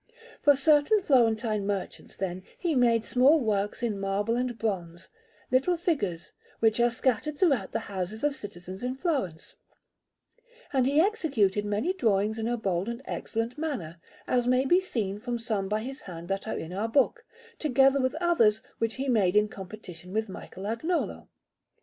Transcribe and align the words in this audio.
For 0.41 0.55
certain 0.55 1.03
Florentine 1.03 1.67
merchants, 1.67 2.17
then, 2.17 2.41
he 2.57 2.73
made 2.73 3.05
small 3.05 3.39
works 3.39 3.83
in 3.83 3.99
marble 3.99 4.35
and 4.35 4.57
bronze, 4.57 5.09
little 5.51 5.77
figures, 5.77 6.31
which 6.57 6.79
are 6.79 6.89
scattered 6.89 7.37
throughout 7.37 7.71
the 7.71 7.81
houses 7.81 8.23
of 8.23 8.35
citizens 8.35 8.81
in 8.83 8.95
Florence, 8.95 9.57
and 10.73 10.87
he 10.87 10.99
executed 10.99 11.65
many 11.65 11.93
drawings 11.93 12.39
in 12.39 12.47
a 12.47 12.57
bold 12.57 12.89
and 12.89 13.03
excellent 13.05 13.59
manner, 13.59 13.97
as 14.25 14.47
may 14.47 14.65
be 14.65 14.79
seen 14.79 15.19
from 15.19 15.37
some 15.37 15.69
by 15.69 15.81
his 15.83 16.01
hand 16.01 16.29
that 16.29 16.47
are 16.47 16.57
in 16.57 16.73
our 16.73 16.87
book, 16.87 17.23
together 17.59 18.01
with 18.01 18.15
others 18.15 18.63
which 18.79 18.95
he 18.95 19.07
made 19.07 19.35
in 19.35 19.47
competition 19.47 20.13
with 20.13 20.27
Michelagnolo. 20.29 21.27